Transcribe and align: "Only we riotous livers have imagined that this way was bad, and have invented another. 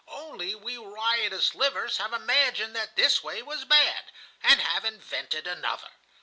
"Only 0.07 0.55
we 0.55 0.77
riotous 0.79 1.53
livers 1.53 1.97
have 1.97 2.11
imagined 2.11 2.75
that 2.75 2.95
this 2.95 3.21
way 3.23 3.43
was 3.43 3.65
bad, 3.65 4.05
and 4.41 4.59
have 4.59 4.83
invented 4.83 5.45
another. 5.45 5.91